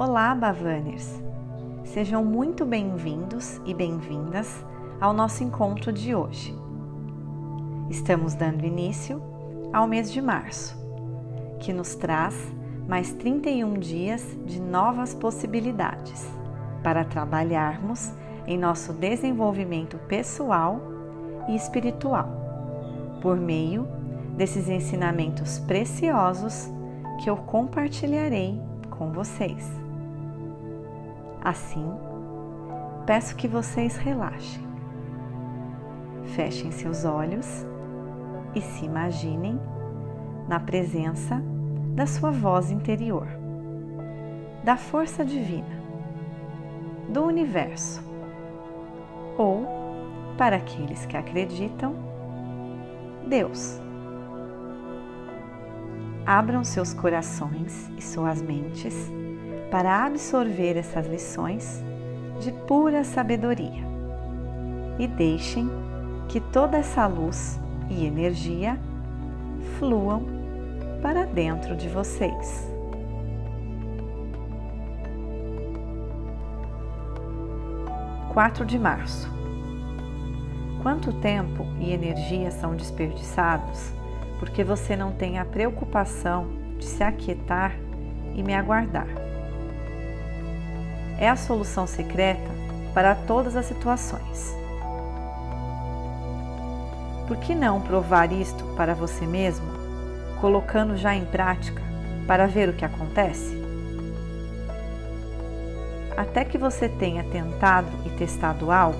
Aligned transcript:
Olá, 0.00 0.34
Bavaners! 0.34 1.22
Sejam 1.84 2.24
muito 2.24 2.64
bem-vindos 2.64 3.60
e 3.66 3.74
bem-vindas 3.74 4.64
ao 4.98 5.12
nosso 5.12 5.44
encontro 5.44 5.92
de 5.92 6.14
hoje. 6.14 6.56
Estamos 7.90 8.32
dando 8.32 8.64
início 8.64 9.22
ao 9.70 9.86
mês 9.86 10.10
de 10.10 10.22
março, 10.22 10.74
que 11.58 11.70
nos 11.70 11.94
traz 11.94 12.34
mais 12.88 13.12
31 13.12 13.74
dias 13.74 14.24
de 14.46 14.58
novas 14.58 15.14
possibilidades 15.14 16.26
para 16.82 17.04
trabalharmos 17.04 18.10
em 18.46 18.56
nosso 18.56 18.94
desenvolvimento 18.94 19.98
pessoal 20.08 20.80
e 21.46 21.54
espiritual, 21.54 22.26
por 23.20 23.36
meio 23.36 23.86
desses 24.34 24.66
ensinamentos 24.66 25.58
preciosos 25.58 26.70
que 27.22 27.28
eu 27.28 27.36
compartilharei 27.36 28.58
com 28.88 29.12
vocês. 29.12 29.79
Assim, 31.42 31.90
peço 33.06 33.34
que 33.34 33.48
vocês 33.48 33.96
relaxem. 33.96 34.62
Fechem 36.34 36.70
seus 36.70 37.04
olhos 37.04 37.66
e 38.54 38.60
se 38.60 38.84
imaginem 38.84 39.58
na 40.46 40.60
presença 40.60 41.42
da 41.94 42.06
sua 42.06 42.30
voz 42.30 42.70
interior, 42.70 43.26
da 44.62 44.76
força 44.76 45.24
divina, 45.24 45.80
do 47.08 47.24
universo, 47.24 48.02
ou, 49.38 49.66
para 50.36 50.56
aqueles 50.56 51.06
que 51.06 51.16
acreditam, 51.16 51.94
Deus. 53.26 53.80
Abram 56.26 56.62
seus 56.64 56.92
corações 56.92 57.90
e 57.96 58.02
suas 58.02 58.42
mentes 58.42 59.10
para 59.70 60.04
absorver 60.04 60.76
essas 60.76 61.06
lições 61.06 61.82
de 62.40 62.50
pura 62.52 63.04
sabedoria 63.04 63.88
e 64.98 65.06
deixem 65.06 65.70
que 66.28 66.40
toda 66.40 66.76
essa 66.76 67.06
luz 67.06 67.58
e 67.88 68.04
energia 68.04 68.78
fluam 69.78 70.24
para 71.02 71.24
dentro 71.24 71.76
de 71.76 71.88
vocês. 71.88 72.70
Quatro 78.32 78.64
de 78.64 78.78
março. 78.78 79.28
Quanto 80.82 81.12
tempo 81.14 81.66
e 81.78 81.92
energia 81.92 82.50
são 82.50 82.74
desperdiçados 82.74 83.92
porque 84.38 84.64
você 84.64 84.96
não 84.96 85.12
tem 85.12 85.38
a 85.38 85.44
preocupação 85.44 86.48
de 86.78 86.86
se 86.86 87.02
aquietar 87.02 87.74
e 88.34 88.42
me 88.42 88.54
aguardar? 88.54 89.29
É 91.20 91.28
a 91.28 91.36
solução 91.36 91.86
secreta 91.86 92.50
para 92.94 93.14
todas 93.14 93.54
as 93.54 93.66
situações. 93.66 94.56
Por 97.28 97.36
que 97.36 97.54
não 97.54 97.80
provar 97.82 98.32
isto 98.32 98.64
para 98.74 98.94
você 98.94 99.26
mesmo, 99.26 99.66
colocando 100.40 100.96
já 100.96 101.14
em 101.14 101.26
prática 101.26 101.82
para 102.26 102.46
ver 102.46 102.70
o 102.70 102.72
que 102.72 102.86
acontece? 102.86 103.60
Até 106.16 106.42
que 106.42 106.56
você 106.56 106.88
tenha 106.88 107.22
tentado 107.22 107.88
e 108.06 108.10
testado 108.10 108.72
algo, 108.72 108.98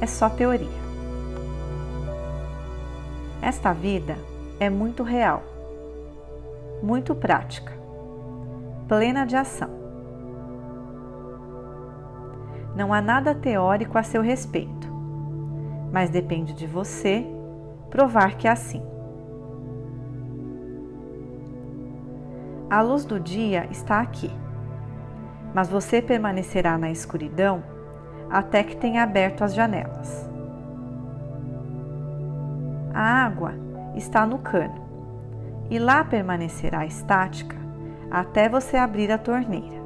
é 0.00 0.06
só 0.06 0.30
teoria. 0.30 0.82
Esta 3.42 3.72
vida 3.72 4.16
é 4.58 4.70
muito 4.70 5.02
real, 5.02 5.42
muito 6.82 7.14
prática, 7.14 7.72
plena 8.88 9.26
de 9.26 9.36
ação. 9.36 9.81
Não 12.74 12.92
há 12.92 13.00
nada 13.02 13.34
teórico 13.34 13.98
a 13.98 14.02
seu 14.02 14.22
respeito, 14.22 14.90
mas 15.92 16.08
depende 16.08 16.54
de 16.54 16.66
você 16.66 17.26
provar 17.90 18.36
que 18.36 18.48
é 18.48 18.50
assim. 18.50 18.82
A 22.70 22.80
luz 22.80 23.04
do 23.04 23.20
dia 23.20 23.66
está 23.70 24.00
aqui, 24.00 24.30
mas 25.52 25.68
você 25.68 26.00
permanecerá 26.00 26.78
na 26.78 26.90
escuridão 26.90 27.62
até 28.30 28.64
que 28.64 28.74
tenha 28.74 29.02
aberto 29.02 29.44
as 29.44 29.54
janelas. 29.54 30.30
A 32.94 33.24
água 33.26 33.52
está 33.94 34.26
no 34.26 34.38
cano 34.38 34.82
e 35.68 35.78
lá 35.78 36.02
permanecerá 36.02 36.86
estática 36.86 37.56
até 38.10 38.48
você 38.48 38.78
abrir 38.78 39.12
a 39.12 39.18
torneira. 39.18 39.81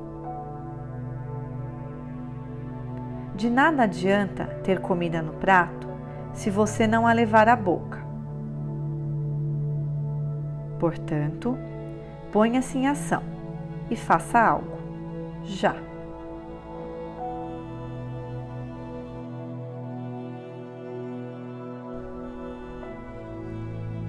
De 3.37 3.51
nada 3.51 3.83
adianta 3.83 4.47
ter 4.65 4.81
comida 4.81 5.21
no 5.21 5.35
prato 5.35 5.87
se 6.33 6.49
você 6.49 6.87
não 6.87 7.07
a 7.07 7.13
levar 7.13 7.51
à 7.51 7.55
boca. 7.55 7.99
Portanto, 10.81 11.59
ponha-se 12.33 12.79
em 12.79 12.87
ação 12.87 13.23
e 13.91 13.97
faça 13.97 14.41
algo, 14.41 14.79
já. 15.45 15.77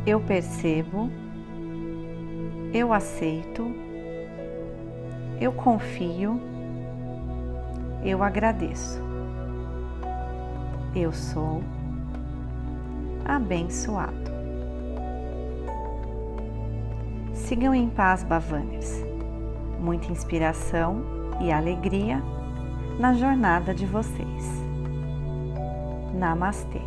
Eu 0.05 0.21
percebo, 0.21 1.11
eu 2.73 2.93
aceito, 2.93 3.75
eu 5.41 5.51
confio, 5.51 6.39
eu 8.05 8.23
agradeço. 8.23 9.06
Eu 11.00 11.13
sou 11.13 11.63
abençoado. 13.24 14.31
Sigam 17.35 17.75
em 17.75 17.88
paz, 17.88 18.24
Bavaners. 18.24 19.06
Muita 19.80 20.12
inspiração 20.12 21.03
e 21.40 21.52
alegria 21.52 22.19
na 23.00 23.13
jornada 23.13 23.75
de 23.75 23.85
vocês. 23.85 24.63
Namastê. 26.16 26.81